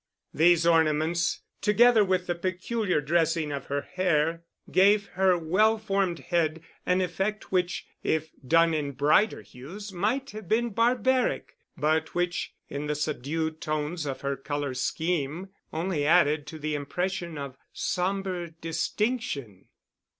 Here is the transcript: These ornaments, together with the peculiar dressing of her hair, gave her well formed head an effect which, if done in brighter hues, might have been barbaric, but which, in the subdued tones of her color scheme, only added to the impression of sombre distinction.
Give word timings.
These 0.33 0.65
ornaments, 0.65 1.41
together 1.61 2.03
with 2.03 2.25
the 2.25 2.33
peculiar 2.33 3.01
dressing 3.01 3.51
of 3.51 3.65
her 3.67 3.81
hair, 3.81 4.43
gave 4.71 5.09
her 5.09 5.37
well 5.37 5.77
formed 5.77 6.17
head 6.17 6.63
an 6.87 7.01
effect 7.01 7.51
which, 7.51 7.85
if 8.01 8.31
done 8.43 8.73
in 8.73 8.93
brighter 8.93 9.43
hues, 9.43 9.93
might 9.93 10.31
have 10.31 10.49
been 10.49 10.71
barbaric, 10.71 11.55
but 11.77 12.15
which, 12.15 12.55
in 12.67 12.87
the 12.87 12.95
subdued 12.95 13.61
tones 13.61 14.07
of 14.07 14.21
her 14.21 14.35
color 14.35 14.73
scheme, 14.73 15.49
only 15.71 16.03
added 16.07 16.47
to 16.47 16.57
the 16.57 16.73
impression 16.73 17.37
of 17.37 17.55
sombre 17.71 18.49
distinction. 18.59 19.67